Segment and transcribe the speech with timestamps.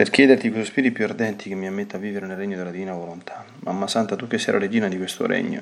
[0.00, 2.94] per chiederti con sospiri più ardenti che mi ammetta a vivere nel regno della divina
[2.94, 3.44] volontà.
[3.58, 5.60] Mamma Santa, tu che sei la regina di questo regno,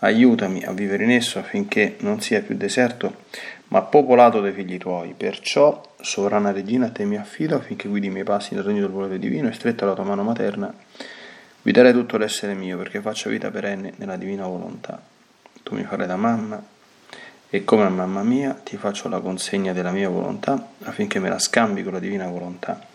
[0.00, 3.22] aiutami a vivere in esso affinché non sia più deserto,
[3.68, 5.14] ma popolato dai figli tuoi.
[5.16, 8.90] Perciò, sovrana regina, a te mi affido affinché guidi i miei passi nel regno del
[8.90, 10.70] volere divino e stretta la tua mano materna,
[11.62, 15.00] guiderai tutto l'essere mio perché faccia vita perenne nella divina volontà.
[15.62, 16.62] Tu mi farai da mamma
[17.48, 21.82] e come mamma mia ti faccio la consegna della mia volontà affinché me la scambi
[21.82, 22.94] con la divina volontà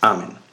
[0.00, 0.44] Amen.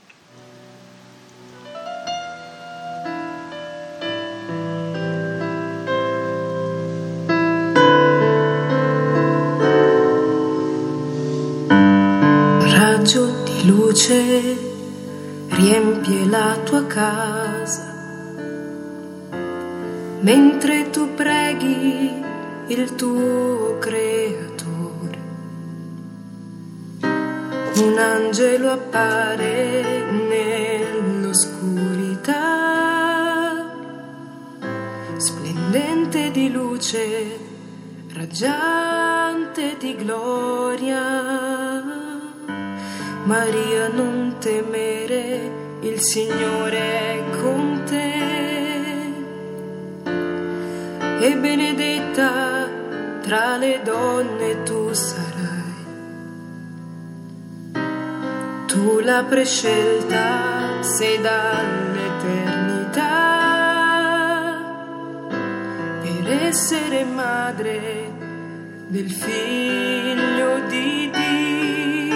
[12.76, 14.58] Raggio di luce
[15.50, 17.94] riempie la tua casa,
[20.22, 22.22] mentre tu preghi
[22.68, 24.53] il tuo creatore
[27.84, 31.36] un angelo appare nell'oscurità,
[35.18, 37.40] splendente di luce,
[38.14, 41.02] raggiante di gloria.
[43.26, 48.22] Maria, non temere, il Signore è con te.
[51.20, 52.70] E benedetta
[53.22, 55.33] tra le donne tu sarai
[58.74, 62.98] Tu la prescelta sei dall'eternità
[66.02, 68.12] per essere madre
[68.88, 72.16] del figlio di Dio.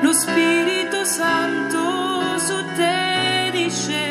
[0.00, 4.07] Lo Spirito Santo su te discenderà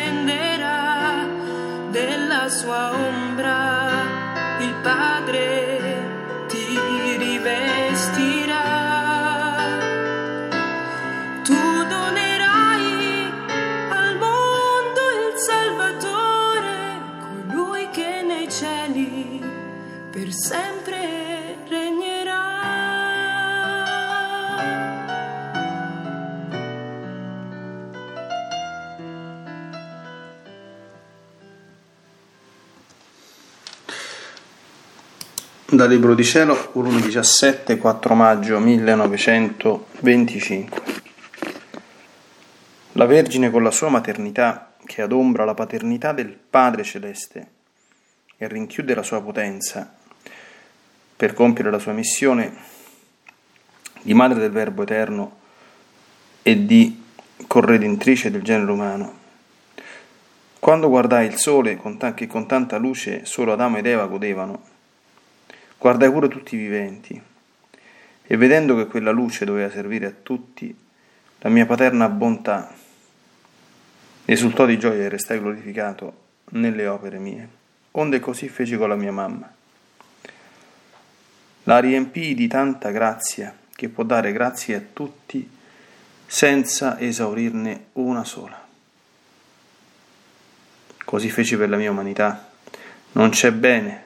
[35.78, 40.82] Dal Libro di Cielo, volume 17, 4 maggio 1925.
[42.94, 47.48] La Vergine con la sua maternità, che adombra la paternità del Padre Celeste
[48.38, 49.94] e rinchiude la sua potenza
[51.16, 52.56] per compiere la sua missione
[54.02, 55.38] di madre del Verbo eterno
[56.42, 57.04] e di
[57.46, 59.14] corredentrice del genere umano.
[60.58, 61.80] Quando guardai il sole
[62.16, 64.74] che con tanta luce solo Adamo ed Eva godevano,
[65.78, 67.22] guardai pure tutti i viventi
[68.30, 70.76] e vedendo che quella luce doveva servire a tutti,
[71.40, 72.74] la mia paterna bontà
[74.26, 77.50] esultò di gioia e restai glorificato nelle opere mie.
[77.92, 79.56] Onde così feci con la mia mamma
[81.68, 85.48] la riempii di tanta grazia che può dare grazie a tutti
[86.26, 88.66] senza esaurirne una sola.
[91.04, 92.50] Così feci per la mia umanità.
[93.14, 94.06] Non c'è bene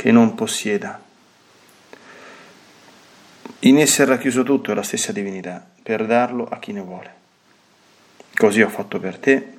[0.00, 0.98] che non possieda.
[3.58, 7.14] In essa è racchiuso tutto e la stessa divinità, per darlo a chi ne vuole.
[8.34, 9.58] Così ho fatto per te,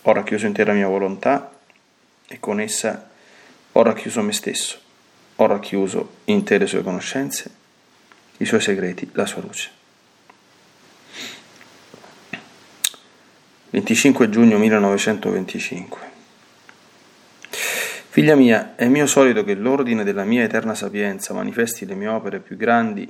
[0.00, 1.58] ho racchiuso in te la mia volontà
[2.26, 3.10] e con essa
[3.72, 4.78] ho racchiuso me stesso
[5.36, 7.50] ho racchiuso in te le sue conoscenze,
[8.38, 9.70] i suoi segreti, la sua luce.
[13.70, 16.17] 25 giugno 1925
[18.18, 22.40] Figlia mia, è mio solito che l'ordine della mia eterna sapienza manifesti le mie opere
[22.40, 23.08] più grandi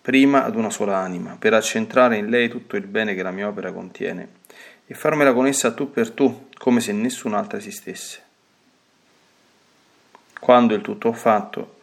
[0.00, 3.46] prima ad una sola anima, per accentrare in lei tutto il bene che la mia
[3.46, 4.28] opera contiene
[4.84, 8.20] e farmela con essa tu per tu, come se nessun'altra esistesse.
[10.40, 11.76] Quando il tutto ho fatto,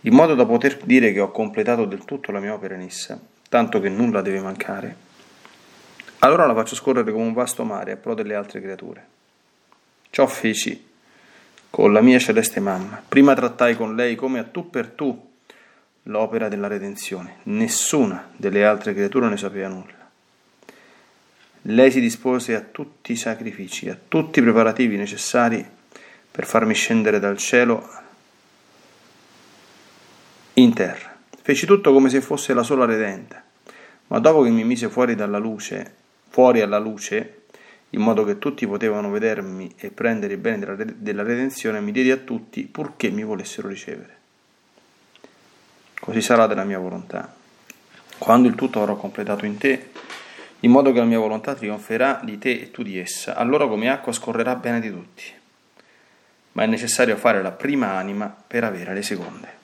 [0.00, 3.18] in modo da poter dire che ho completato del tutto la mia opera in essa,
[3.48, 4.96] tanto che nulla deve mancare,
[6.18, 9.06] allora la faccio scorrere come un vasto mare a pro delle altre creature.
[10.10, 10.90] Ciò feci
[11.72, 13.02] con la mia celeste mamma.
[13.08, 15.30] Prima trattai con lei come a tu per tu
[16.02, 17.36] l'opera della redenzione.
[17.44, 20.10] Nessuna delle altre creature ne sapeva nulla.
[21.62, 25.66] Lei si dispose a tutti i sacrifici, a tutti i preparativi necessari
[26.30, 27.88] per farmi scendere dal cielo
[30.54, 31.16] in terra.
[31.40, 33.42] Feci tutto come se fosse la sola redenta,
[34.08, 35.90] ma dopo che mi mise fuori dalla luce,
[36.28, 37.41] fuori alla luce,
[37.94, 42.18] in modo che tutti potevano vedermi e prendere il bene della redenzione, mi diedi a
[42.18, 44.20] tutti purché mi volessero ricevere
[46.02, 47.32] così sarà della mia volontà.
[48.18, 49.90] Quando il tutto avrò completato in te,
[50.60, 53.88] in modo che la mia volontà trionferà di te e tu di essa, allora come
[53.88, 55.22] acqua scorrerà bene di tutti.
[56.52, 59.61] Ma è necessario fare la prima anima per avere le seconde.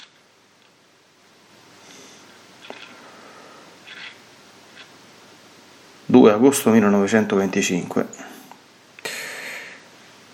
[6.10, 8.06] «2 agosto 1925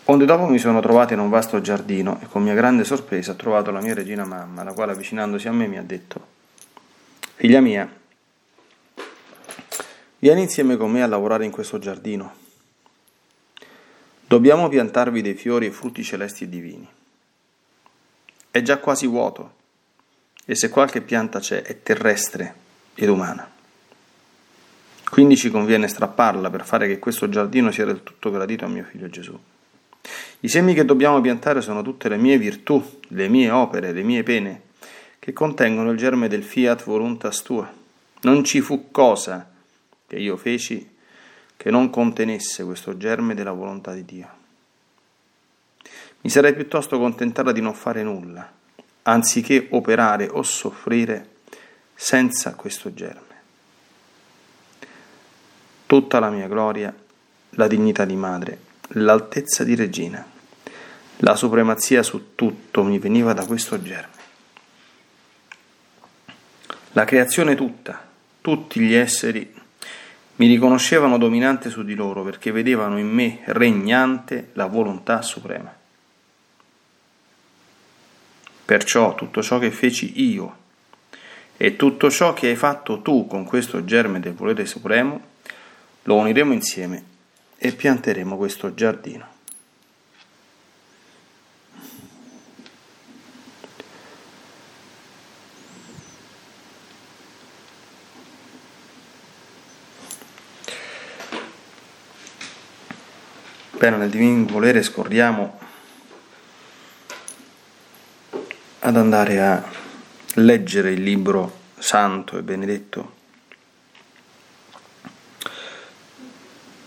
[0.06, 3.37] Onde dopo mi sono trovato in un vasto giardino e con mia grande sorpresa ho
[3.37, 6.32] trovato la mia regina mamma, la quale avvicinandosi a me mi ha detto
[7.37, 7.91] Figlia mia,
[10.19, 12.32] vieni insieme con me a lavorare in questo giardino.
[14.26, 16.88] Dobbiamo piantarvi dei fiori e frutti celesti e divini.
[18.50, 19.55] È già quasi vuoto
[20.44, 22.55] e se qualche pianta c'è è terrestre
[22.94, 23.54] ed umana.
[25.14, 28.82] Quindi ci conviene strapparla per fare che questo giardino sia del tutto gradito a mio
[28.82, 29.38] figlio Gesù.
[30.40, 34.25] I semi che dobbiamo piantare sono tutte le mie virtù, le mie opere, le mie
[34.25, 34.62] pene,
[35.20, 37.72] che contengono il germe del fiat voluntas tua.
[38.22, 39.49] Non ci fu cosa
[40.05, 40.96] che io feci
[41.56, 44.28] che non contenesse questo germe della volontà di Dio.
[46.22, 48.52] Mi sarei piuttosto contentata di non fare nulla,
[49.02, 51.28] anziché operare o soffrire
[51.94, 53.24] senza questo germe.
[55.87, 56.95] Tutta la mia gloria,
[57.51, 58.59] la dignità di madre,
[58.89, 60.33] l'altezza di regina
[61.19, 64.23] la supremazia su tutto mi veniva da questo germe.
[66.93, 68.07] La creazione tutta,
[68.41, 69.53] tutti gli esseri,
[70.37, 75.75] mi riconoscevano dominante su di loro perché vedevano in me regnante la volontà suprema.
[78.65, 80.63] Perciò tutto ciò che feci io
[81.57, 85.33] e tutto ciò che hai fatto tu con questo germe del volere supremo,
[86.05, 87.12] lo uniremo insieme
[87.56, 89.33] e pianteremo questo giardino.
[103.71, 105.59] Bene, nel divino volere scorriamo
[108.81, 109.62] ad andare a
[110.35, 113.13] leggere il libro santo e benedetto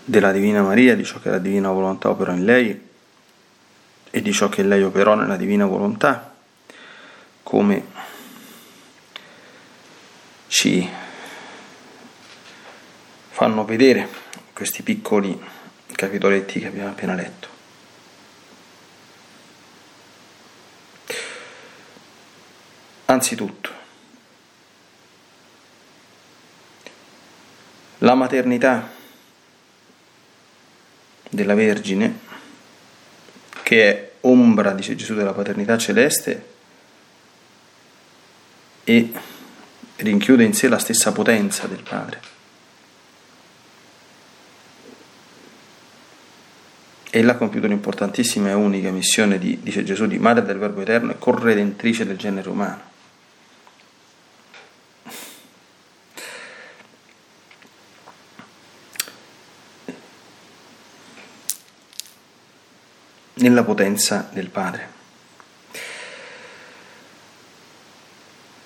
[0.08, 2.88] della Divina Maria, di ciò che la Divina Volontà operò in lei
[4.10, 6.34] e di ciò che lei operò nella Divina Volontà,
[7.44, 7.86] come
[10.48, 10.90] ci
[13.32, 14.08] fanno vedere
[14.54, 15.38] questi piccoli
[15.92, 17.48] capitoletti che abbiamo appena letto.
[23.06, 23.72] Anzitutto,
[28.00, 28.96] la maternità
[31.38, 32.18] della Vergine,
[33.62, 36.56] che è ombra, dice Gesù, della paternità celeste,
[38.84, 39.12] e
[39.98, 42.20] rinchiude in sé la stessa potenza del Padre.
[47.12, 51.12] Ella ha compiuto un'importantissima e unica missione di, dice Gesù, di madre del Verbo Eterno
[51.12, 52.87] e corredentrice del genere umano.
[63.40, 64.90] Nella potenza del Padre.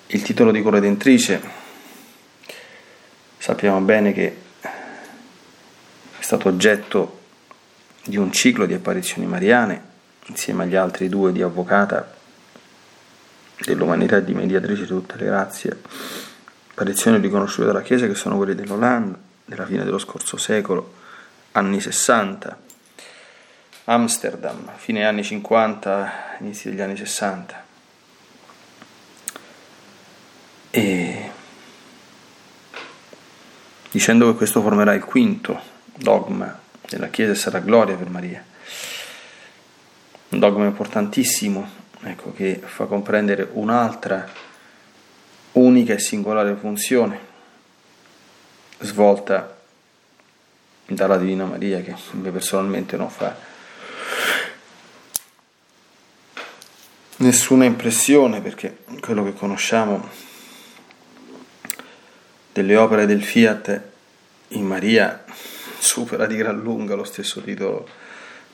[0.07, 1.41] Il titolo di corredentrice
[3.37, 7.19] sappiamo bene che è stato oggetto
[8.05, 9.83] di un ciclo di apparizioni mariane,
[10.27, 12.15] insieme agli altri due di avvocata
[13.59, 15.81] dell'umanità e di mediatrice di tutte le grazie,
[16.69, 20.93] apparizioni riconosciute dalla Chiesa che sono quelle dell'Olanda, della fine dello scorso secolo,
[21.51, 22.69] anni 60,
[23.85, 27.63] Amsterdam, fine anni 50, inizi degli anni 60.
[30.69, 31.31] E
[33.89, 35.59] dicendo che questo formerà il quinto
[35.95, 38.45] dogma della Chiesa e sarà gloria per Maria.
[40.29, 41.67] Un dogma importantissimo,
[42.03, 44.29] ecco, che fa comprendere un'altra
[45.53, 47.29] unica e singolare funzione
[48.79, 49.57] svolta
[50.85, 51.95] dalla Divina Maria che
[52.31, 53.49] personalmente non fa
[57.17, 60.09] nessuna impressione perché quello che conosciamo
[62.51, 63.81] delle opere del Fiat
[64.49, 65.23] in Maria
[65.77, 67.87] supera di gran lunga lo stesso titolo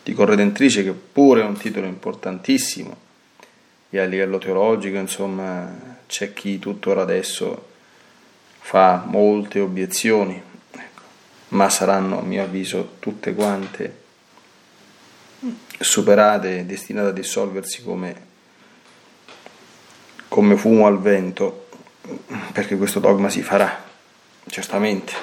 [0.03, 3.05] di corredentrice che pure è un titolo importantissimo.
[3.89, 7.69] E a livello teologico insomma c'è chi tuttora adesso
[8.59, 11.01] fa molte obiezioni ecco,
[11.49, 14.05] ma saranno a mio avviso tutte quante
[15.77, 18.27] superate e destinate a dissolversi come
[20.27, 21.67] come fumo al vento,
[22.51, 23.84] perché questo dogma si farà,
[24.48, 25.13] certamente.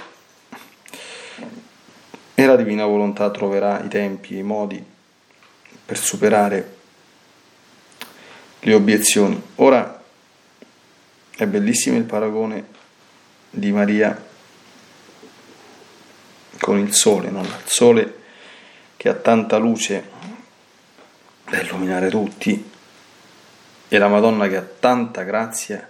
[2.35, 4.85] E la divina volontà troverà i tempi e i modi
[5.85, 6.77] per superare
[8.61, 9.41] le obiezioni.
[9.57, 10.03] Ora
[11.37, 12.67] è bellissimo il paragone
[13.51, 14.33] di Maria
[16.59, 17.43] con il sole, no?
[17.43, 18.23] il sole
[18.97, 20.11] che ha tanta luce
[21.49, 22.71] da illuminare tutti
[23.89, 25.89] e la Madonna che ha tanta grazia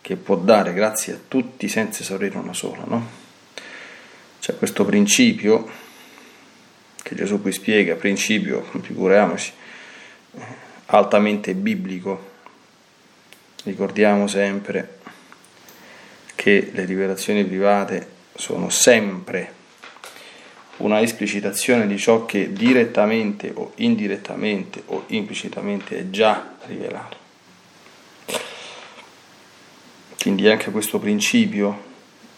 [0.00, 3.20] che può dare grazie a tutti senza esaurire una sola, no?
[4.40, 5.70] C'è questo principio
[7.02, 9.52] che Gesù qui spiega, principio, figuriamoci,
[10.86, 12.30] altamente biblico.
[13.64, 14.98] Ricordiamo sempre
[16.34, 19.60] che le rivelazioni private sono sempre
[20.78, 27.16] una esplicitazione di ciò che direttamente o indirettamente o implicitamente è già rivelato.
[30.20, 31.90] Quindi anche questo principio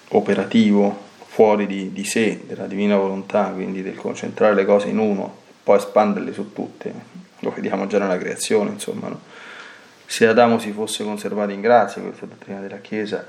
[0.08, 5.38] operativo fuori di, di, sé, della divina volontà, quindi del concentrare le cose in uno
[5.48, 6.92] e poi espanderle su tutte,
[7.40, 9.08] lo vediamo già nella creazione, insomma.
[9.08, 9.20] No?
[10.06, 13.26] Se Adamo si fosse conservato in grazia, questa dottrina della Chiesa,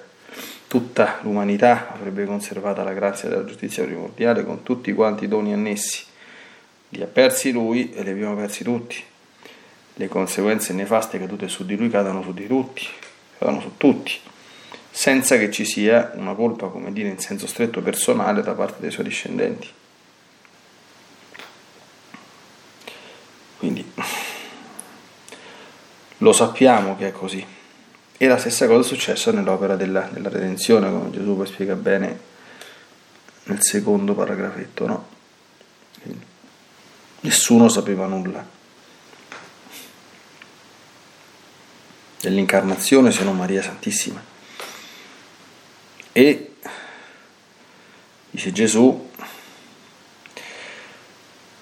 [0.67, 6.03] tutta l'umanità avrebbe conservata la grazia della giustizia primordiale con tutti quanti i doni annessi.
[6.89, 9.01] Li ha persi lui e li abbiamo persi tutti.
[9.93, 12.85] Le conseguenze nefaste cadute su di lui cadono su di tutti,
[13.37, 14.13] cadono su tutti,
[14.91, 18.91] senza che ci sia una colpa, come dire, in senso stretto personale da parte dei
[18.91, 19.69] suoi discendenti.
[23.57, 23.89] Quindi
[26.17, 27.54] lo sappiamo che è così.
[28.17, 32.19] E la stessa cosa è successa nell'opera della, della redenzione, come Gesù poi spiega bene
[33.43, 35.07] nel secondo paragrafetto, no?
[37.21, 38.53] Nessuno sapeva nulla
[42.21, 44.23] dell'incarnazione se non Maria Santissima.
[46.11, 46.55] E
[48.31, 49.09] dice Gesù,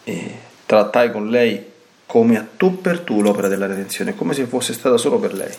[0.04, 1.72] e trattai con lei
[2.06, 5.54] come a tu per tu l'opera della redenzione, come se fosse stata solo per lei.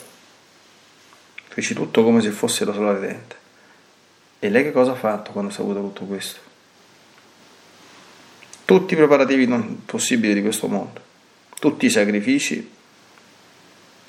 [1.55, 3.37] Feci tutto come se fosse la sola redente.
[4.41, 6.41] E lei che cosa ha fatto quando ha saputo tutto questo?
[8.65, 9.47] Tutti i preparativi
[9.87, 11.01] possibili di questo mondo,
[11.61, 12.73] tutti i sacrifici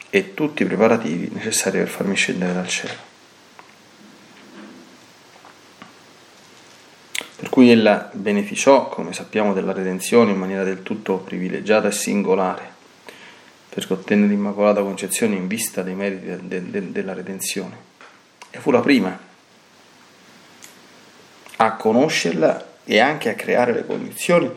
[0.09, 2.93] e tutti i preparativi necessari per farmi scendere dal cielo.
[7.35, 12.74] Per cui ella beneficiò, come sappiamo, della redenzione in maniera del tutto privilegiata e singolare
[13.75, 17.75] perché ottenne l'Immacolata Concezione in vista dei meriti de, de, de, della redenzione.
[18.49, 19.19] E fu la prima
[21.57, 24.49] a conoscerla e anche a creare le condizioni.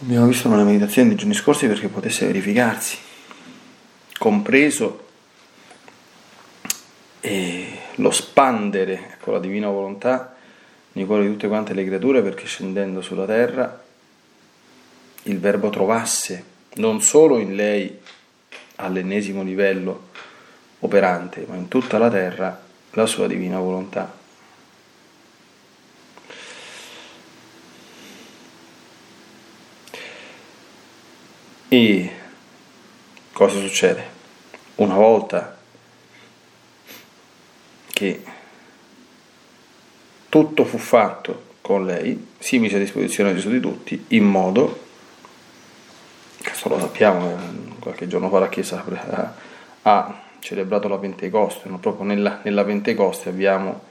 [0.00, 2.96] Abbiamo visto nella meditazione dei giorni scorsi perché potesse verificarsi,
[4.16, 5.04] compreso
[7.96, 10.34] lo spandere con la divina volontà
[10.92, 13.83] nei cuori di tutte quante le creature perché scendendo sulla terra
[15.24, 17.98] il Verbo trovasse non solo in lei
[18.76, 20.08] all'ennesimo livello
[20.80, 24.22] operante, ma in tutta la terra la sua divina volontà.
[31.68, 32.10] E
[33.32, 34.12] cosa succede?
[34.76, 35.56] Una volta
[37.86, 38.22] che
[40.28, 44.83] tutto fu fatto con lei, si mise a disposizione di Gesù di tutti in modo
[46.54, 48.84] questo lo sappiamo, eh, qualche giorno fa la Chiesa
[49.82, 51.78] ha celebrato la Pentecoste, no?
[51.78, 53.82] proprio nella, nella, Pentecoste abbiamo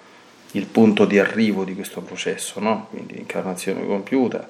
[0.51, 2.87] il punto di arrivo di questo processo, no?
[2.89, 4.47] quindi l'incarnazione compiuta,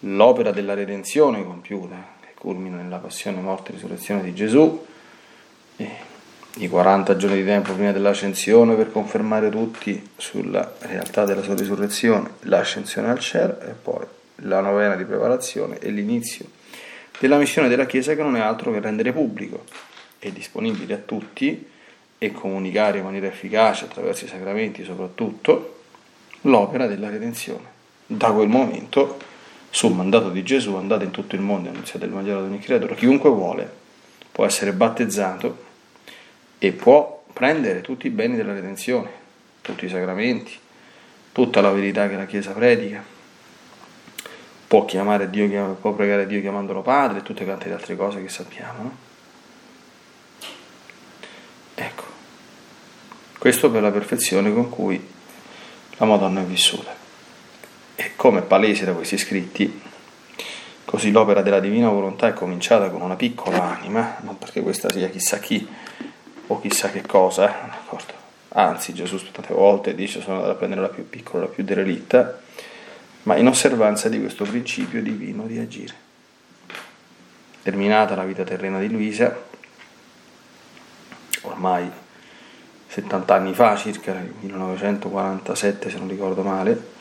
[0.00, 4.86] l'opera della redenzione compiuta, che culmina nella passione, morte e risurrezione di Gesù,
[6.56, 12.32] i 40 giorni di tempo prima dell'ascensione per confermare tutti sulla realtà della sua risurrezione,
[12.40, 14.04] l'ascensione al cielo e poi
[14.42, 16.58] la novena di preparazione e l'inizio
[17.20, 19.64] della missione della Chiesa che non è altro che rendere pubblico
[20.18, 21.68] e disponibile a tutti
[22.16, 25.82] e comunicare in maniera efficace attraverso i sacramenti soprattutto
[26.42, 27.78] l'opera della redenzione.
[28.06, 29.18] Da quel momento,
[29.68, 32.58] sul mandato di Gesù, andate in tutto il mondo e annunziate il Vangelo ad ogni
[32.58, 33.70] creatura, chiunque vuole
[34.32, 35.64] può essere battezzato
[36.58, 39.10] e può prendere tutti i beni della redenzione,
[39.60, 40.52] tutti i sacramenti,
[41.32, 43.04] tutta la verità che la Chiesa predica.
[44.70, 48.28] Può, chiamare Dio, può pregare Dio chiamandolo Padre e tutte quante le altre cose che
[48.28, 48.82] sappiamo.
[48.84, 48.96] No?
[51.74, 52.04] Ecco,
[53.36, 55.04] questo per la perfezione con cui
[55.96, 56.94] la Madonna è vissuta.
[57.96, 59.82] E come è palese da questi scritti,
[60.84, 65.08] così l'opera della divina volontà è cominciata con una piccola anima, non perché questa sia
[65.08, 65.66] chissà chi,
[66.46, 68.12] o chissà che cosa, d'accordo?
[68.52, 72.40] anzi Gesù tante volte dice sono andato a prendere la più piccola, la più derelitta,
[73.24, 75.94] ma in osservanza di questo principio divino di agire.
[77.62, 79.36] Terminata la vita terrena di Luisa,
[81.42, 81.90] ormai
[82.86, 86.98] 70 anni fa, circa nel 1947 se non ricordo male,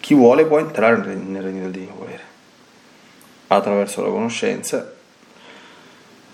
[0.00, 2.22] chi vuole può entrare nel regno del divino volere,
[3.46, 4.92] attraverso la conoscenza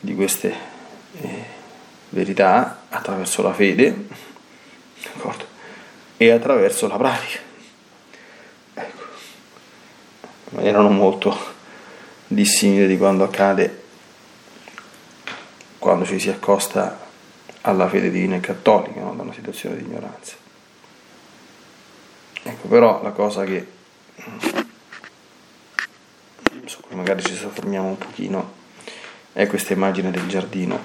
[0.00, 0.54] di queste
[1.20, 1.44] eh,
[2.08, 4.06] verità attraverso la fede
[5.02, 5.49] d'accordo?
[6.22, 7.38] E attraverso la pratica.
[8.74, 9.02] Ecco.
[10.50, 11.34] Ma erano molto
[12.26, 13.84] dissimili di quando accade
[15.78, 17.08] quando ci si accosta
[17.62, 19.14] alla fede divina e cattolica, no?
[19.14, 20.34] da una situazione di ignoranza.
[22.42, 23.66] Ecco, però la cosa che
[26.66, 28.52] su cui magari ci soffermiamo un pochino
[29.32, 30.78] è questa immagine del giardino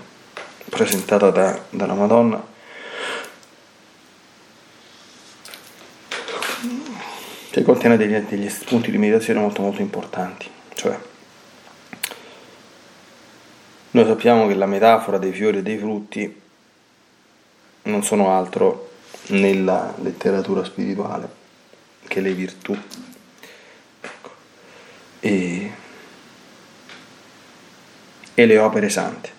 [0.69, 2.53] presentata da, dalla Madonna
[7.59, 10.97] che contiene degli, degli spunti di meditazione molto molto importanti cioè
[13.91, 16.41] noi sappiamo che la metafora dei fiori e dei frutti
[17.83, 18.91] non sono altro
[19.27, 21.43] nella letteratura spirituale
[22.07, 22.77] che le virtù
[24.01, 24.29] ecco.
[25.19, 25.71] e
[28.37, 29.31] e le opere sante,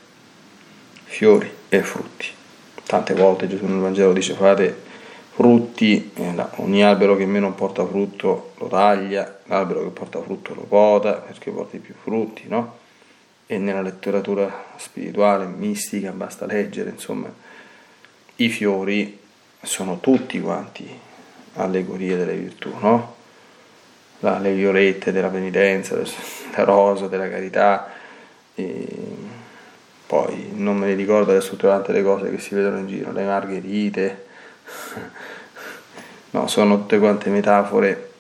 [1.05, 2.29] fiori e frutti.
[2.87, 4.85] Tante volte Gesù nel Vangelo dice fate
[5.37, 10.63] frutti, eh, ogni albero che meno porta frutto lo taglia, l'albero che porta frutto lo
[10.63, 12.79] poda perché porti più frutti, no?
[13.45, 17.31] E nella letteratura spirituale, mistica, basta leggere, insomma,
[18.37, 19.19] i fiori
[19.61, 20.89] sono tutti quanti
[21.57, 23.15] allegorie delle virtù, no?
[24.21, 27.93] le violette della penitenza, la rosa della carità,
[30.07, 33.25] poi non me ne ricordo adesso tutte le cose che si vedono in giro, le
[33.25, 34.26] margherite,
[36.31, 38.11] no, sono tutte quante metafore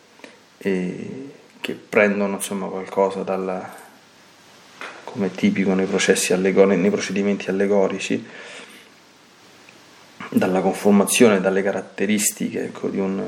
[1.60, 3.74] che prendono insomma qualcosa dalla,
[5.04, 5.88] come tipico nei,
[6.30, 8.24] allegori, nei procedimenti allegorici,
[10.30, 13.22] dalla conformazione, dalle caratteristiche ecco, di un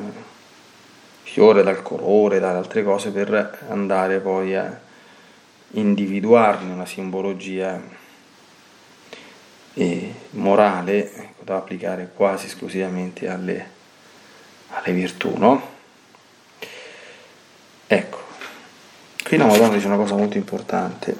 [1.23, 4.81] fiore, dal colore, dalle altre cose, per andare poi a
[5.73, 7.81] individuarne una simbologia
[9.75, 13.71] eh, morale da applicare quasi esclusivamente alle,
[14.69, 15.77] alle virtù, no?
[17.87, 18.23] Ecco,
[19.25, 21.17] qui la Madonna dice una cosa molto importante,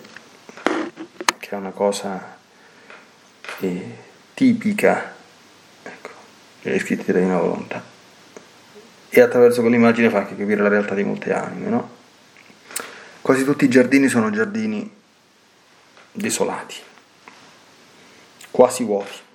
[1.39, 2.37] che è una cosa
[3.61, 3.97] eh,
[4.35, 5.15] tipica
[5.83, 6.11] ecco,
[6.61, 7.83] delle scritte della Divina Volontà,
[9.09, 11.97] e attraverso quell'immagine fa anche capire la realtà di molte anime, no?
[13.23, 14.95] Quasi tutti i giardini sono giardini
[16.13, 16.77] desolati,
[18.51, 19.27] quasi vuoti.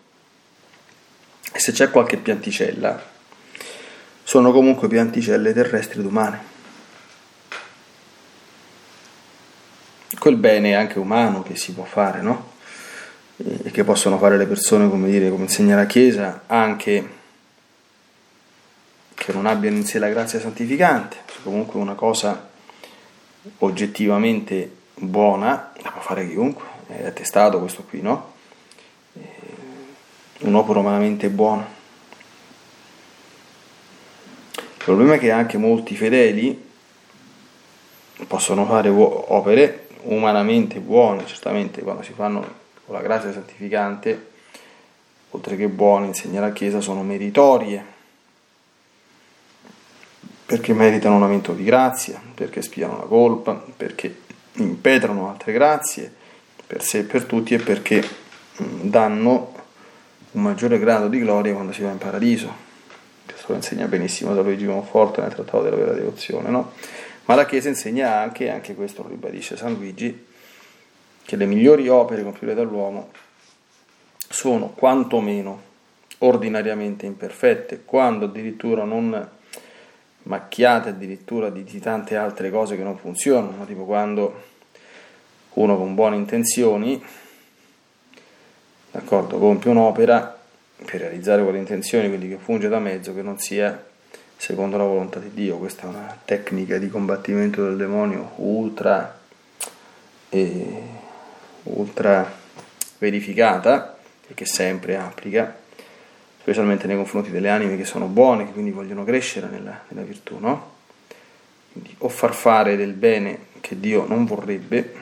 [1.56, 3.02] E se c'è qualche pianticella,
[4.24, 6.52] sono comunque pianticelle terrestri ed umane.
[10.18, 12.54] Quel bene anche umano che si può fare, no?
[13.38, 17.10] E che possono fare le persone, come dire, come insegna la Chiesa, anche
[19.14, 22.50] che non abbiano in sé la grazia santificante, comunque una cosa
[23.60, 28.33] oggettivamente buona, la può fare chiunque, è attestato questo qui, no?
[30.40, 31.66] Un'opera umanamente buona.
[34.56, 36.72] Il problema è che anche molti fedeli
[38.28, 44.32] possono fare opere umanamente buone, certamente quando si fanno con la grazia santificante,
[45.30, 47.92] oltre che buone, insegna la Chiesa, sono meritorie
[50.46, 54.22] perché meritano un aumento di grazia, perché spiano la colpa, perché
[54.54, 56.14] impetrano altre grazie,
[56.68, 58.08] per sé e per tutti è perché
[58.58, 59.53] danno
[60.34, 62.72] un maggiore grado di gloria quando si va in paradiso.
[63.26, 66.72] Questo lo insegna benissimo da Luigi Monforte nel Trattato della vera devozione, no?
[67.26, 70.26] Ma la Chiesa insegna anche, anche questo lo ribadisce San Luigi,
[71.24, 73.12] che le migliori opere compiute dall'uomo
[74.28, 75.72] sono quantomeno
[76.20, 79.30] ordinariamente imperfette, quando addirittura non
[80.24, 84.42] macchiate addirittura di, di tante altre cose che non funzionano, tipo quando
[85.54, 87.04] uno con buone intenzioni
[88.94, 90.40] d'accordo, compie un'opera
[90.86, 93.84] per realizzare quelle intenzioni, quindi che funge da mezzo, che non sia
[94.38, 95.58] secondo la volontà di Dio.
[95.58, 99.20] Questa è una tecnica di combattimento del demonio ultra,
[100.30, 100.82] eh,
[101.64, 102.32] ultra
[103.00, 105.58] verificata e che sempre applica,
[106.40, 110.38] specialmente nei confronti delle anime che sono buone, che quindi vogliono crescere nella, nella virtù,
[110.38, 110.72] no?
[111.72, 114.94] Quindi o far fare del bene che Dio non vorrebbe,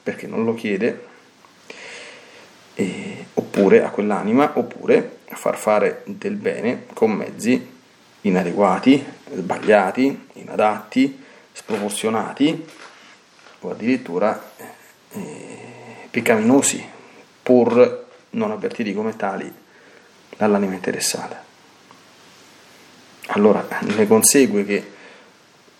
[0.00, 1.12] perché non lo chiede,
[2.74, 7.72] e, oppure a quell'anima, oppure a far fare del bene con mezzi
[8.22, 12.66] inadeguati, sbagliati, inadatti, sproporzionati
[13.60, 14.52] o addirittura
[15.10, 16.84] eh, peccaminosi,
[17.42, 19.52] pur non avvertiti come tali
[20.36, 21.42] dall'anima interessata.
[23.28, 24.92] Allora ne consegue che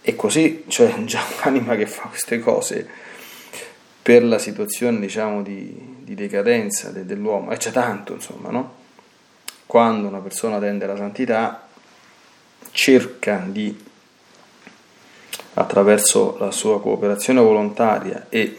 [0.00, 2.87] è così, cioè già un'anima che fa queste cose
[4.02, 8.82] per la situazione diciamo di, di decadenza de, dell'uomo, e c'è tanto insomma, no?
[9.66, 11.66] Quando una persona tende alla santità,
[12.70, 13.74] cerca di,
[15.54, 18.56] attraverso la sua cooperazione volontaria e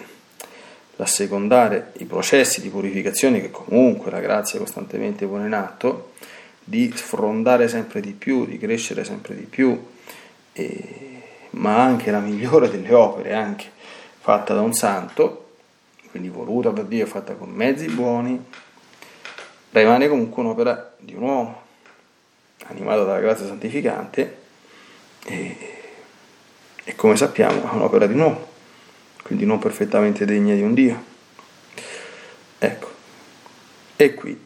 [0.95, 6.13] l'assecondare i processi di purificazione che comunque la grazia costantemente pone in atto,
[6.63, 9.79] di sfrondare sempre di più, di crescere sempre di più,
[10.51, 13.65] e, ma anche la migliore delle opere, anche
[14.19, 15.44] fatta da un santo,
[16.15, 18.41] quindi voluta per Dio, fatta con mezzi buoni,
[19.71, 21.61] rimane comunque un'opera di un uomo,
[22.67, 24.37] animata dalla grazia santificante
[25.25, 25.57] e,
[26.85, 28.47] e come sappiamo è un'opera di un uomo,
[29.23, 31.03] quindi non perfettamente degna di un Dio.
[32.59, 32.89] Ecco,
[33.97, 34.41] e qui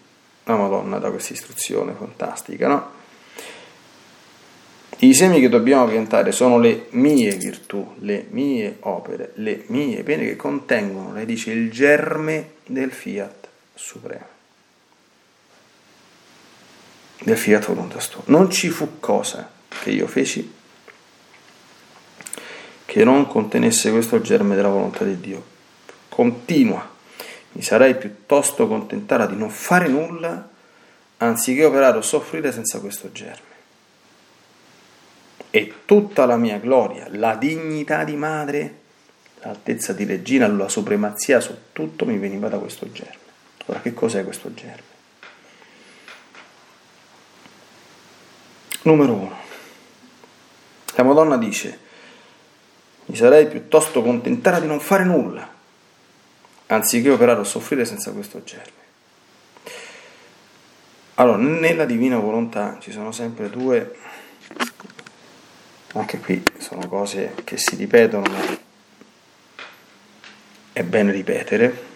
[0.45, 2.91] la Madonna dà questa istruzione fantastica, no?
[5.01, 10.25] I semi che dobbiamo piantare sono le mie virtù, le mie opere, le mie pene
[10.25, 14.25] che contengono, lei dice, il germe del fiat supremo.
[17.21, 18.23] Del fiat voluntas tuo.
[18.25, 20.53] Non ci fu cosa che io feci
[22.83, 25.43] che non contenesse questo germe della volontà di Dio.
[26.09, 26.97] Continua.
[27.53, 30.49] Mi sarei piuttosto contentata di non fare nulla
[31.17, 33.48] anziché operare o soffrire senza questo germe
[35.51, 38.75] e tutta la mia gloria, la dignità di madre,
[39.41, 43.17] l'altezza di regina, la supremazia su tutto mi veniva da questo germe.
[43.65, 44.97] Ora, che cos'è questo germe?
[48.83, 49.38] Numero uno.
[50.95, 51.79] La Madonna dice,
[53.05, 55.47] mi sarei piuttosto contentata di non fare nulla,
[56.67, 58.77] anziché operare o soffrire senza questo germe.
[61.15, 63.95] Allora, nella divina volontà ci sono sempre due
[65.93, 68.58] anche qui sono cose che si ripetono, ma
[70.71, 71.88] è bene ripetere.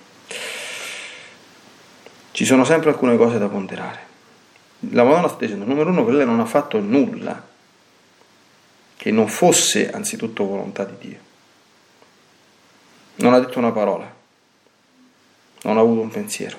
[2.32, 4.12] Ci sono sempre alcune cose da ponderare.
[4.92, 7.52] La Madonna sta dicendo, numero uno, che lei non ha fatto nulla
[8.98, 11.20] che non fosse anzitutto volontà di Dio.
[13.16, 14.12] Non ha detto una parola,
[15.64, 16.58] non ha avuto un pensiero,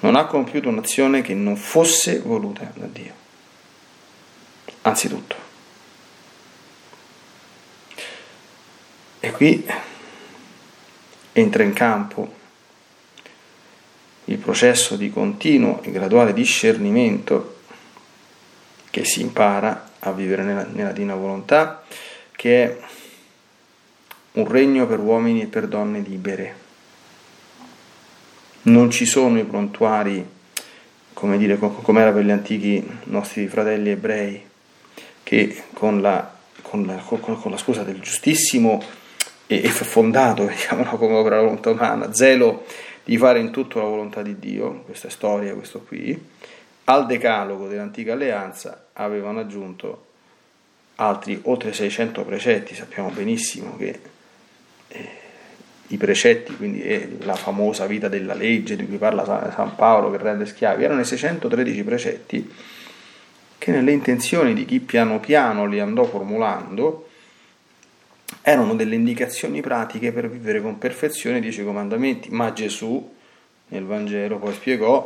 [0.00, 3.14] non ha compiuto un'azione che non fosse voluta da Dio.
[4.82, 5.45] Anzitutto.
[9.26, 9.66] E qui
[11.32, 12.32] entra in campo
[14.26, 17.56] il processo di continuo e graduale discernimento
[18.88, 21.82] che si impara a vivere nella, nella divina volontà,
[22.36, 22.78] che è
[24.34, 26.54] un regno per uomini e per donne libere.
[28.62, 30.24] Non ci sono i prontuari,
[31.14, 34.40] come dire, come era per gli antichi nostri fratelli ebrei,
[35.24, 39.04] che con la, con la, con la scusa del giustissimo
[39.46, 42.64] e fondato, diciamolo come opera della volontà umana, zelo
[43.04, 46.18] di fare in tutto la volontà di Dio, questa storia, questo qui,
[46.84, 50.04] al decalogo dell'antica alleanza avevano aggiunto
[50.96, 54.00] altri oltre 600 precetti, sappiamo benissimo che
[54.88, 55.08] eh,
[55.88, 60.16] i precetti, quindi eh, la famosa vita della legge di cui parla San Paolo che
[60.16, 62.52] rende schiavi, erano i 613 precetti
[63.58, 67.05] che nelle intenzioni di chi piano piano li andò formulando,
[68.48, 73.12] erano delle indicazioni pratiche per vivere con perfezione i dieci comandamenti, ma Gesù
[73.66, 75.04] nel Vangelo poi spiegò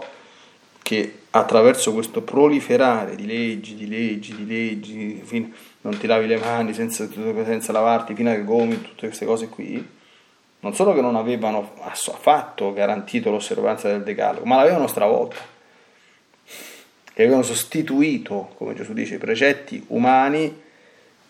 [0.82, 6.74] che attraverso questo proliferare di leggi, di leggi, di leggi, non ti lavi le mani
[6.74, 9.88] senza, senza lavarti fino ai gomiti, tutte queste cose qui,
[10.60, 15.36] non solo che non avevano affatto garantito l'osservanza del decalogo, ma l'avevano stravolta,
[16.44, 20.60] che avevano sostituito, come Gesù dice, i precetti umani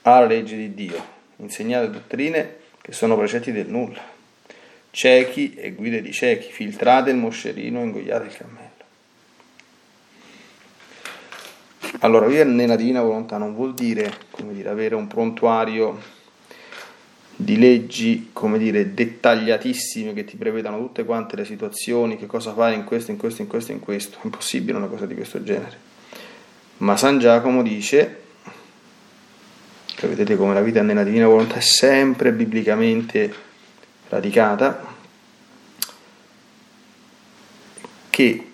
[0.02, 4.02] alla legge di Dio, insegnate dottrine che sono precetti del nulla,
[4.90, 8.68] ciechi e guide di ciechi, filtrate il moscerino, ingoiate il cammello.
[12.00, 16.18] Allora, vivere nella divina volontà non vuol dire, come dire, avere un prontuario
[17.36, 22.74] di leggi, come dire, dettagliatissime che ti prevedano tutte quante le situazioni, che cosa fare
[22.74, 24.18] in questo, in questo, in questo, in questo.
[24.18, 25.88] È impossibile una cosa di questo genere.
[26.78, 28.20] Ma San Giacomo dice,
[30.00, 33.32] che vedete come la vita nella divina volontà è sempre biblicamente
[34.08, 34.86] radicata,
[38.08, 38.50] che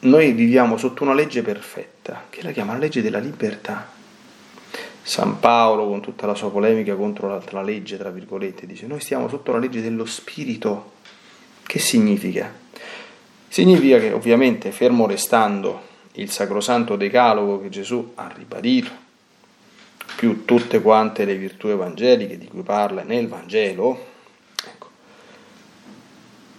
[0.00, 3.88] noi viviamo sotto una legge perfetta, che la chiama la legge della libertà.
[5.02, 9.28] San Paolo, con tutta la sua polemica contro l'altra legge, tra virgolette, dice: Noi stiamo
[9.28, 10.92] sotto la legge dello spirito.
[11.62, 12.52] Che significa?
[13.48, 19.08] Significa che, ovviamente, fermo restando il sacrosanto decalogo che Gesù ha ribadito,
[20.20, 24.04] più tutte quante le virtù evangeliche di cui parla nel Vangelo,
[24.66, 24.90] ecco,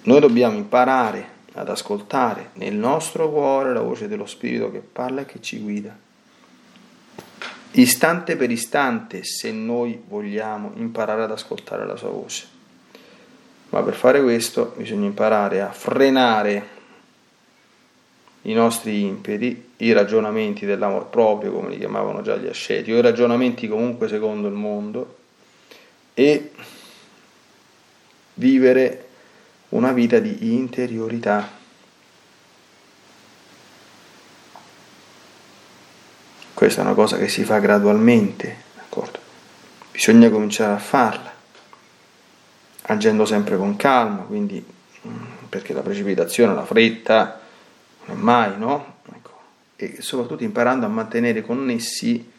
[0.01, 5.25] noi dobbiamo imparare ad ascoltare nel nostro cuore la voce dello Spirito che parla e
[5.27, 5.95] che ci guida.
[7.73, 12.47] Istante per istante, se noi vogliamo imparare ad ascoltare la sua voce.
[13.69, 16.67] Ma per fare questo bisogna imparare a frenare
[18.43, 23.01] i nostri impeti, i ragionamenti dell'amor proprio, come li chiamavano già gli asceti, o i
[23.01, 25.17] ragionamenti comunque secondo il mondo,
[26.13, 26.51] e
[28.35, 29.07] vivere
[29.69, 31.59] una vita di interiorità.
[36.53, 39.19] Questa è una cosa che si fa gradualmente, d'accordo?
[39.91, 41.33] Bisogna cominciare a farla,
[42.83, 44.63] agendo sempre con calma, quindi
[45.07, 47.40] mm, perché la precipitazione, la fretta,
[48.13, 48.99] mai, no?
[49.13, 49.39] Ecco.
[49.75, 52.29] E soprattutto imparando a mantenere connessi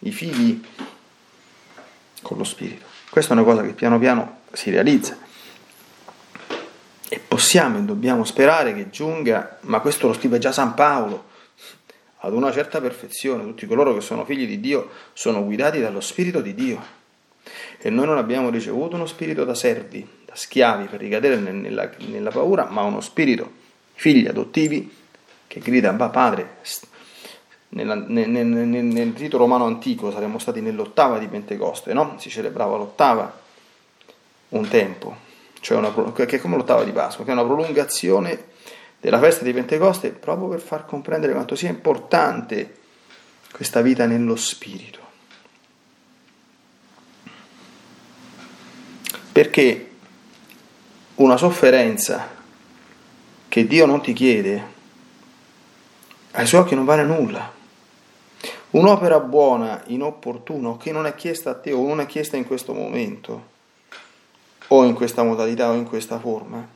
[0.00, 0.62] i figli
[2.22, 2.86] con lo spirito.
[3.10, 5.18] Questa è una cosa che piano piano si realizza
[7.12, 11.26] e possiamo e dobbiamo sperare che giunga, ma questo lo scrive già San Paolo,
[12.20, 13.42] ad una certa perfezione.
[13.42, 17.00] Tutti coloro che sono figli di Dio sono guidati dallo Spirito di Dio.
[17.78, 22.30] E noi non abbiamo ricevuto uno spirito da servi, da schiavi per ricadere nella, nella
[22.30, 23.52] paura, ma uno spirito,
[23.94, 24.90] figli adottivi,
[25.46, 26.56] che grida, Padre,
[27.70, 32.16] nella, nel, nel, nel, rito romano antico saremmo stati nell'ottava di Pentecoste, no?
[32.18, 33.40] Si celebrava l'ottava
[34.50, 35.16] un tempo,
[35.60, 38.50] cioè una, che è come l'ottava di Pasqua, che è una prolungazione
[39.00, 42.78] della festa di Pentecoste proprio per far comprendere quanto sia importante
[43.50, 45.00] questa vita nello Spirito.
[49.32, 49.90] Perché
[51.16, 52.40] una sofferenza
[53.52, 54.66] che Dio non ti chiede,
[56.30, 57.52] ai suoi occhi non vale nulla.
[58.70, 62.72] Un'opera buona, inopportuna, che non è chiesta a te o non è chiesta in questo
[62.72, 63.48] momento,
[64.68, 66.66] o in questa modalità o in questa forma,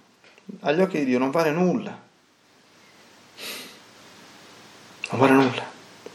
[0.61, 1.99] agli occhi di Dio non vale nulla.
[5.13, 5.65] Non vale nulla.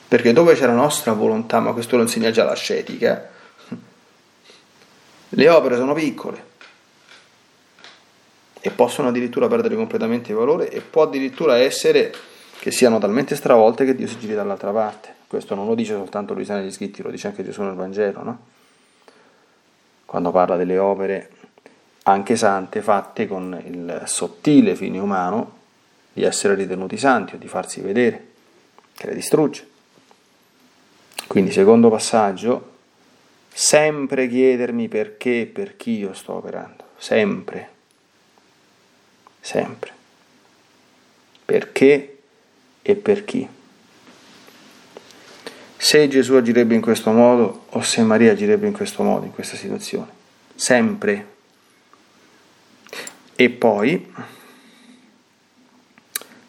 [0.08, 3.32] Perché dove c'è la nostra volontà, ma questo lo insegna già l'ascetica,
[5.30, 6.50] le opere sono piccole
[8.62, 12.13] e possono addirittura perdere completamente il valore e può addirittura essere
[12.60, 15.15] che siano talmente stravolte che Dio si giri dall'altra parte.
[15.26, 18.39] Questo non lo dice soltanto Luisa negli scritti, lo dice anche Gesù nel Vangelo, no?
[20.06, 21.32] Quando parla delle opere
[22.04, 25.60] anche sante, fatte con il sottile fine umano
[26.13, 28.28] di essere ritenuti santi o di farsi vedere,
[28.93, 29.67] che le distrugge.
[31.28, 32.69] Quindi, secondo passaggio,
[33.47, 37.69] sempre chiedermi perché e per chi io sto operando, sempre,
[39.41, 39.91] sempre,
[41.43, 42.19] perché
[42.82, 43.47] e per chi.
[45.75, 49.58] Se Gesù agirebbe in questo modo o se Maria agirebbe in questo modo, in questa
[49.58, 50.12] situazione,
[50.56, 51.27] sempre
[53.36, 54.13] e poi,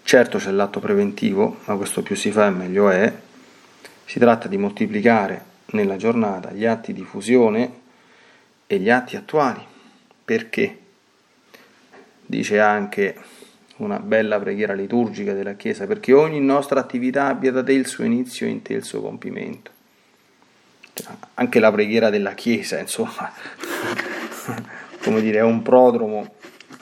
[0.03, 3.11] certo c'è l'atto preventivo, ma questo più si fa e meglio è,
[4.05, 7.81] si tratta di moltiplicare nella giornata gli atti di fusione
[8.67, 9.65] e gli atti attuali.
[10.23, 10.82] Perché?
[12.33, 13.15] Dice anche
[13.77, 18.05] una bella preghiera liturgica della Chiesa, perché ogni nostra attività abbia da te il suo
[18.05, 19.71] inizio e in te il suo compimento.
[21.35, 23.31] anche la preghiera della Chiesa, insomma,
[25.05, 26.37] come dire, è un prodromo,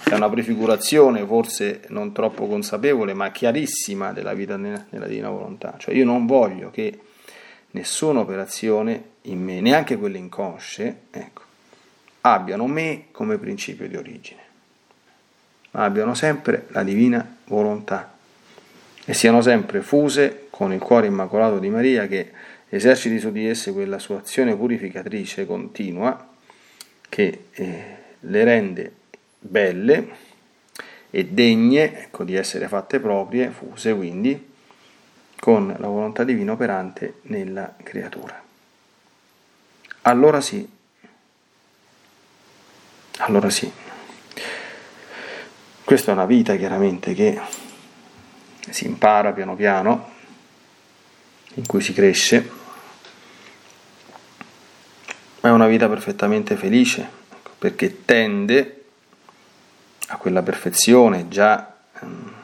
[0.04, 5.74] è una prefigurazione forse non troppo consapevole, ma chiarissima della vita nella, nella divina volontà.
[5.78, 6.96] Cioè io non voglio che
[7.72, 11.42] nessuna operazione in me, neanche quelle inconsce, ecco,
[12.20, 14.49] abbiano me come principio di origine,
[15.72, 18.12] ma abbiano sempre la divina volontà.
[19.04, 22.30] E siano sempre fuse con il cuore immacolato di Maria che
[22.68, 26.28] eserciti su di esse quella sua azione purificatrice continua
[27.08, 28.92] che eh, le rende
[29.38, 30.28] belle
[31.10, 34.48] e degne ecco, di essere fatte proprie, fuse quindi,
[35.38, 38.40] con la volontà divina operante nella creatura.
[40.02, 40.66] Allora sì,
[43.18, 43.70] allora sì,
[45.90, 47.36] questa è una vita chiaramente che
[48.70, 50.12] si impara piano piano,
[51.54, 52.48] in cui si cresce,
[55.40, 58.84] ma è una vita perfettamente felice, ecco, perché tende
[60.06, 62.34] a quella perfezione già ehm,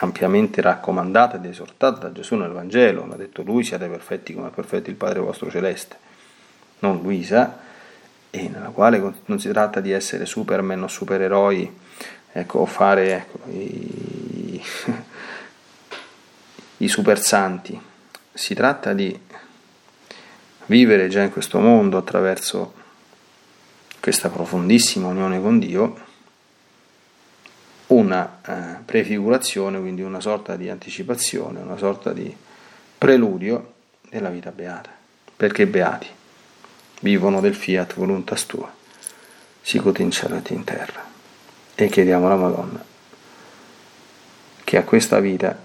[0.00, 4.52] ampiamente raccomandata ed esortata da Gesù nel Vangelo, l'ha detto lui, siate perfetti come è
[4.52, 5.96] perfetto il Padre vostro celeste,
[6.80, 7.60] non Luisa,
[8.38, 11.76] e nella quale non si tratta di essere superman o supereroi,
[12.32, 14.62] ecco, o fare ecco, i,
[16.78, 17.80] i super santi,
[18.32, 19.18] si tratta di
[20.66, 22.74] vivere già in questo mondo attraverso
[24.00, 26.06] questa profondissima unione con Dio,
[27.88, 32.34] una eh, prefigurazione, quindi una sorta di anticipazione, una sorta di
[32.96, 33.72] preludio
[34.08, 34.90] della vita beata.
[35.34, 36.06] Perché beati
[37.00, 38.72] vivono del fiat voluntas tua,
[39.60, 41.06] sicut in cielo in terra.
[41.74, 42.84] E chiediamo alla Madonna
[44.64, 45.56] che a questa vita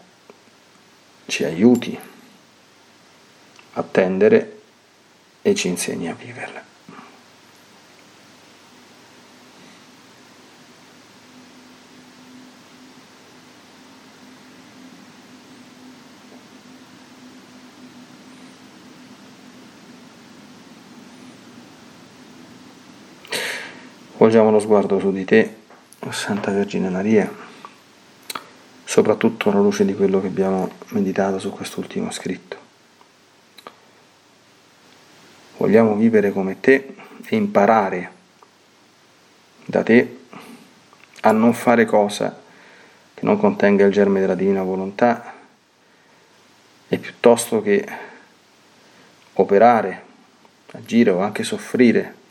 [1.26, 2.00] ci aiuti
[3.74, 4.62] a tendere
[5.42, 6.73] e ci insegni a viverla.
[24.24, 25.54] Volgiamo lo sguardo su di te,
[26.12, 27.30] Santa Vergine Maria,
[28.86, 32.56] soprattutto alla luce di quello che abbiamo meditato su quest'ultimo scritto.
[35.58, 38.12] Vogliamo vivere come te e imparare
[39.66, 40.20] da te
[41.20, 42.42] a non fare cosa
[43.14, 45.34] che non contenga il germe della divina volontà
[46.88, 47.86] e piuttosto che
[49.34, 50.04] operare,
[50.72, 52.22] agire o anche soffrire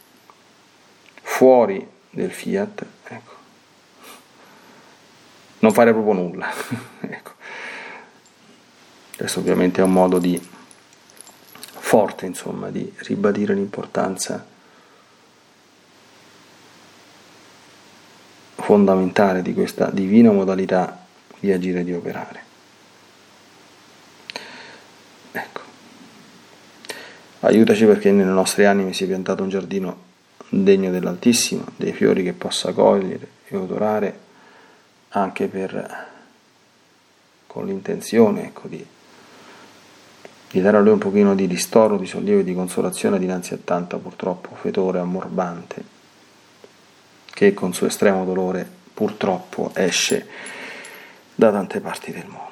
[1.43, 3.33] fuori del fiat, ecco.
[5.59, 6.49] non fare proprio nulla.
[7.03, 7.33] ecco.
[9.17, 10.41] Questo ovviamente è un modo di
[11.73, 14.47] forte, insomma, di ribadire l'importanza
[18.55, 21.05] fondamentale di questa divina modalità
[21.41, 22.45] di agire e di operare.
[25.33, 25.61] Ecco.
[27.41, 30.11] Aiutaci perché nelle nostre anime sia piantato un giardino
[30.53, 34.19] degno dell'Altissimo, dei fiori che possa cogliere e odorare
[35.11, 36.07] anche per,
[37.47, 38.85] con l'intenzione ecco, di,
[40.51, 43.59] di dare a lui un pochino di ristoro, di sollievo e di consolazione dinanzi a
[43.65, 45.85] tanta purtroppo fetore ammorbante
[47.33, 50.29] che con suo estremo dolore purtroppo esce
[51.35, 52.52] da tante parti del mondo.